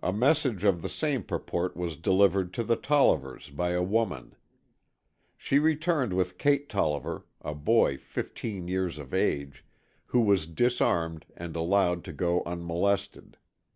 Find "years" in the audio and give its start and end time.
8.68-8.96